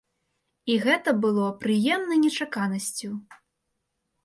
І 0.75 0.77
гэта 0.85 1.13
было 1.25 1.45
прыемнай 1.65 2.21
нечаканасцю. 2.25 3.09